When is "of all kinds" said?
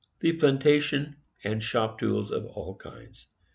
2.31-3.27